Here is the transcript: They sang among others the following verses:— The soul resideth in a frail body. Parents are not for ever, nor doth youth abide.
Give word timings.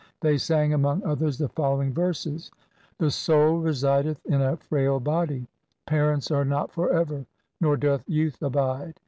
They 0.21 0.39
sang 0.39 0.73
among 0.73 1.03
others 1.03 1.37
the 1.37 1.49
following 1.49 1.93
verses:— 1.93 2.49
The 2.97 3.11
soul 3.11 3.59
resideth 3.61 4.17
in 4.25 4.41
a 4.41 4.57
frail 4.57 4.99
body. 4.99 5.45
Parents 5.85 6.31
are 6.31 6.43
not 6.43 6.71
for 6.71 6.91
ever, 6.91 7.27
nor 7.59 7.77
doth 7.77 8.09
youth 8.09 8.41
abide. 8.41 8.99